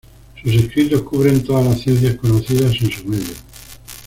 [0.41, 3.35] Sus escritos cubren todas las ciencias conocidas en su medio.